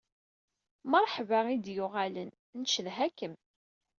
[0.91, 2.29] Mreḥba i d-yuɣalen.
[2.59, 3.33] Ncedha-kem!